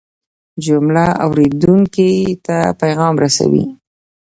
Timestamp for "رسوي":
3.23-3.65